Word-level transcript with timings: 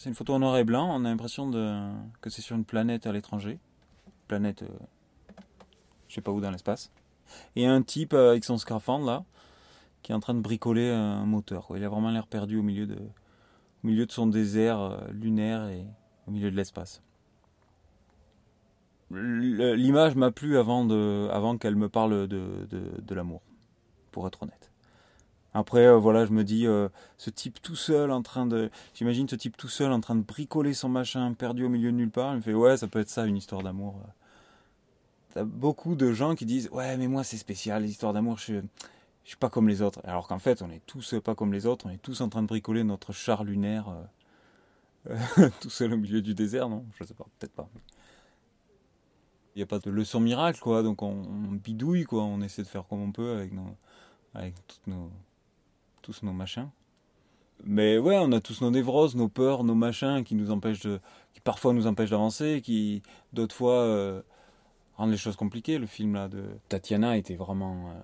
C'est 0.00 0.08
une 0.08 0.14
photo 0.14 0.32
en 0.32 0.38
noir 0.38 0.56
et 0.56 0.64
blanc. 0.64 0.88
On 0.90 1.04
a 1.04 1.10
l'impression 1.10 1.50
que 2.22 2.30
c'est 2.30 2.40
sur 2.40 2.56
une 2.56 2.64
planète 2.64 3.06
à 3.06 3.12
l'étranger. 3.12 3.58
Planète, 4.28 4.62
euh, 4.62 4.68
je 6.08 6.14
sais 6.14 6.22
pas 6.22 6.30
où 6.30 6.40
dans 6.40 6.50
l'espace. 6.50 6.90
Et 7.54 7.66
un 7.66 7.82
type 7.82 8.14
euh, 8.14 8.30
avec 8.30 8.44
son 8.44 8.56
scaphandre 8.56 9.04
là, 9.04 9.24
qui 10.00 10.12
est 10.12 10.14
en 10.14 10.20
train 10.20 10.32
de 10.32 10.40
bricoler 10.40 10.88
un 10.88 11.26
moteur. 11.26 11.68
Il 11.76 11.84
a 11.84 11.90
vraiment 11.90 12.10
l'air 12.10 12.26
perdu 12.26 12.56
au 12.56 12.62
milieu 12.62 12.86
de, 12.86 12.96
au 12.96 13.86
milieu 13.86 14.06
de 14.06 14.10
son 14.10 14.26
désert 14.26 14.80
euh, 14.80 14.96
lunaire 15.10 15.68
et 15.68 15.84
au 16.26 16.30
milieu 16.30 16.50
de 16.50 16.56
l'espace. 16.56 17.02
L'image 19.10 20.14
m'a 20.14 20.30
plu 20.30 20.56
avant, 20.56 20.88
avant 21.28 21.58
qu'elle 21.58 21.76
me 21.76 21.90
parle 21.90 22.26
de, 22.26 22.66
de 22.70 23.14
l'amour, 23.14 23.42
pour 24.12 24.26
être 24.26 24.44
honnête. 24.44 24.70
Après, 25.52 25.86
euh, 25.86 25.98
voilà, 25.98 26.26
je 26.26 26.32
me 26.32 26.44
dis, 26.44 26.66
euh, 26.66 26.88
ce 27.18 27.30
type 27.30 27.60
tout 27.60 27.76
seul 27.76 28.10
en 28.10 28.22
train 28.22 28.46
de. 28.46 28.70
J'imagine 28.94 29.28
ce 29.28 29.36
type 29.36 29.56
tout 29.56 29.68
seul 29.68 29.92
en 29.92 30.00
train 30.00 30.14
de 30.14 30.22
bricoler 30.22 30.74
son 30.74 30.88
machin 30.88 31.32
perdu 31.34 31.64
au 31.64 31.68
milieu 31.68 31.90
de 31.90 31.96
nulle 31.96 32.10
part. 32.10 32.32
Il 32.34 32.36
me 32.36 32.42
fait, 32.42 32.54
ouais, 32.54 32.76
ça 32.76 32.86
peut 32.86 33.00
être 33.00 33.08
ça, 33.08 33.26
une 33.26 33.36
histoire 33.36 33.62
d'amour. 33.62 34.00
T'as 35.34 35.44
beaucoup 35.44 35.94
de 35.94 36.12
gens 36.12 36.34
qui 36.34 36.46
disent, 36.46 36.68
ouais, 36.72 36.96
mais 36.96 37.06
moi 37.06 37.22
c'est 37.24 37.36
spécial, 37.36 37.84
l'histoire 37.84 38.12
d'amour, 38.12 38.38
je, 38.38 38.54
je 39.24 39.28
suis 39.28 39.36
pas 39.36 39.48
comme 39.48 39.68
les 39.68 39.82
autres. 39.82 40.00
Alors 40.04 40.26
qu'en 40.26 40.40
fait, 40.40 40.62
on 40.62 40.70
est 40.70 40.84
tous 40.86 41.14
pas 41.22 41.34
comme 41.34 41.52
les 41.52 41.66
autres, 41.66 41.86
on 41.86 41.90
est 41.90 42.02
tous 42.02 42.20
en 42.20 42.28
train 42.28 42.42
de 42.42 42.48
bricoler 42.48 42.82
notre 42.82 43.12
char 43.12 43.44
lunaire 43.44 43.86
euh, 45.08 45.48
tout 45.60 45.70
seul 45.70 45.92
au 45.92 45.96
milieu 45.96 46.20
du 46.20 46.34
désert, 46.34 46.68
non? 46.68 46.84
Je 46.98 47.04
sais 47.04 47.14
pas, 47.14 47.26
peut-être 47.38 47.52
pas. 47.52 47.68
Il 49.54 49.58
n'y 49.58 49.62
a 49.62 49.66
pas 49.66 49.78
de 49.78 49.90
leçon 49.90 50.20
miracle, 50.20 50.60
quoi, 50.60 50.82
donc 50.82 51.02
on, 51.02 51.22
on, 51.22 51.52
bidouille, 51.52 52.04
quoi, 52.04 52.22
on 52.22 52.40
essaie 52.40 52.62
de 52.62 52.68
faire 52.68 52.86
comme 52.88 53.00
on 53.00 53.12
peut 53.12 53.32
avec, 53.32 53.52
nos, 53.52 53.76
avec 54.34 54.54
toutes 54.66 54.86
nos 54.86 55.10
nos 56.22 56.32
machins. 56.32 56.68
Mais 57.64 57.98
ouais, 57.98 58.18
on 58.18 58.32
a 58.32 58.40
tous 58.40 58.62
nos 58.62 58.70
névroses, 58.70 59.16
nos 59.16 59.28
peurs, 59.28 59.64
nos 59.64 59.74
machins 59.74 60.24
qui 60.24 60.34
nous 60.34 60.50
empêchent 60.50 60.80
de, 60.80 61.00
qui 61.34 61.40
parfois 61.40 61.72
nous 61.72 61.86
empêchent 61.86 62.10
d'avancer, 62.10 62.62
qui 62.62 63.02
d'autres 63.32 63.54
fois 63.54 63.80
euh, 63.80 64.22
rendent 64.96 65.10
les 65.10 65.18
choses 65.18 65.36
compliquées. 65.36 65.78
Le 65.78 65.86
film 65.86 66.14
là 66.14 66.28
de 66.28 66.44
Tatiana 66.68 67.16
était 67.16 67.36
vraiment 67.36 67.88
euh, 67.88 68.00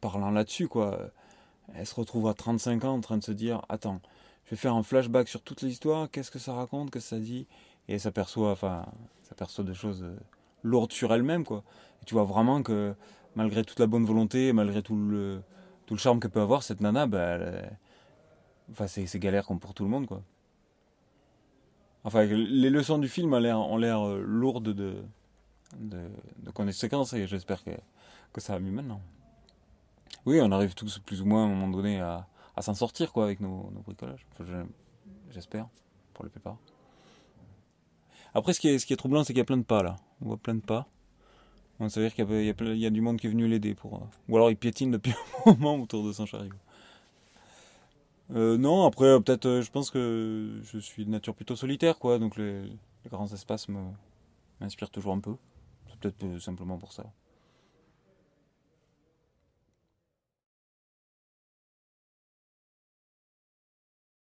parlant 0.00 0.30
là-dessus 0.30 0.68
quoi. 0.68 0.98
Elle 1.74 1.86
se 1.86 1.94
retrouve 1.94 2.28
à 2.28 2.34
35 2.34 2.84
ans 2.84 2.94
en 2.94 3.00
train 3.00 3.16
de 3.16 3.24
se 3.24 3.32
dire 3.32 3.62
attends, 3.68 4.00
je 4.44 4.50
vais 4.50 4.56
faire 4.56 4.74
un 4.74 4.82
flashback 4.82 5.28
sur 5.28 5.40
toute 5.40 5.62
l'histoire, 5.62 6.10
qu'est-ce 6.10 6.30
que 6.30 6.38
ça 6.38 6.52
raconte, 6.52 6.90
qu'est-ce 6.90 7.10
que 7.10 7.16
ça 7.16 7.18
dit, 7.18 7.46
et 7.88 7.94
elle 7.94 8.00
s'aperçoit, 8.00 8.50
enfin, 8.50 8.84
s'aperçoit 9.22 9.64
de 9.64 9.72
choses 9.72 10.02
euh, 10.02 10.14
lourdes 10.62 10.92
sur 10.92 11.12
elle-même 11.14 11.44
quoi. 11.44 11.64
Et 12.02 12.04
tu 12.04 12.14
vois 12.14 12.24
vraiment 12.24 12.62
que 12.62 12.94
malgré 13.34 13.64
toute 13.64 13.80
la 13.80 13.86
bonne 13.86 14.04
volonté, 14.04 14.52
malgré 14.52 14.82
tout 14.82 14.96
le 14.96 15.42
tout 15.86 15.94
le 15.94 16.00
charme 16.00 16.20
que 16.20 16.28
peut 16.28 16.40
avoir 16.40 16.62
cette 16.62 16.80
nana, 16.80 17.06
bah, 17.06 17.38
enfin, 18.70 18.86
c'est 18.86 19.18
galère 19.18 19.46
comme 19.46 19.60
pour 19.60 19.74
tout 19.74 19.84
le 19.84 19.90
monde, 19.90 20.06
quoi. 20.06 20.22
Enfin, 22.04 22.24
les 22.24 22.68
leçons 22.70 22.98
du 22.98 23.08
film 23.08 23.32
ont 23.32 23.76
l'air 23.78 24.06
euh, 24.06 24.22
lourdes 24.22 24.74
de, 24.74 25.02
de, 25.78 26.10
de 26.38 26.50
conséquences 26.50 27.14
et 27.14 27.26
j'espère 27.26 27.64
que, 27.64 27.70
que 28.32 28.40
ça 28.42 28.52
va 28.52 28.60
mieux 28.60 28.72
maintenant. 28.72 29.00
Oui, 30.26 30.38
on 30.42 30.52
arrive 30.52 30.74
tous 30.74 30.98
plus 30.98 31.22
ou 31.22 31.26
moins 31.26 31.44
à 31.44 31.46
un 31.46 31.48
moment 31.48 31.68
donné 31.68 32.00
à, 32.00 32.26
à 32.56 32.62
s'en 32.62 32.74
sortir, 32.74 33.12
quoi, 33.12 33.24
avec 33.24 33.40
nos, 33.40 33.70
nos 33.70 33.80
bricolages. 33.80 34.26
J'espère, 35.30 35.66
pour 36.12 36.24
le 36.24 36.30
plupart. 36.30 36.58
Après, 38.34 38.52
ce 38.52 38.60
qui 38.60 38.68
est, 38.68 38.78
ce 38.78 38.84
qui 38.84 38.92
est 38.92 38.96
troublant, 38.96 39.24
c'est 39.24 39.32
qu'il 39.32 39.38
y 39.38 39.42
a 39.42 39.46
plein 39.46 39.56
de 39.56 39.62
pas, 39.62 39.82
là. 39.82 39.96
On 40.20 40.26
voit 40.26 40.36
plein 40.36 40.54
de 40.54 40.60
pas. 40.60 40.86
Donc, 41.80 41.90
ça 41.90 42.00
veut 42.00 42.06
dire 42.08 42.14
qu'il 42.14 42.78
y, 42.78 42.86
a 42.86 42.90
du 42.90 43.00
monde 43.00 43.18
qui 43.18 43.26
est 43.26 43.30
venu 43.30 43.48
l'aider. 43.48 43.74
pour. 43.74 43.96
Euh, 43.96 44.06
ou 44.28 44.36
alors 44.36 44.50
il 44.50 44.56
piétine 44.56 44.90
depuis 44.90 45.12
un 45.46 45.54
moment 45.54 45.82
autour 45.82 46.06
de 46.06 46.12
son 46.12 46.26
chariot. 46.26 46.52
Euh, 48.34 48.56
non, 48.56 48.86
après, 48.86 49.06
euh, 49.06 49.20
peut-être, 49.20 49.60
je 49.60 49.70
pense 49.70 49.90
que 49.90 50.60
je 50.62 50.78
suis 50.78 51.04
de 51.04 51.10
nature 51.10 51.34
plutôt 51.34 51.56
solitaire, 51.56 51.98
quoi. 51.98 52.18
Donc 52.18 52.36
les, 52.36 52.62
les 52.62 53.10
grands 53.10 53.26
espaces 53.32 53.66
m'inspirent 54.60 54.90
toujours 54.90 55.12
un 55.12 55.20
peu. 55.20 55.34
C'est 55.88 55.98
peut-être 55.98 56.38
simplement 56.38 56.78
pour 56.78 56.92
ça. 56.92 57.04